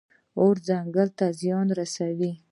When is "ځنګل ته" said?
0.67-1.25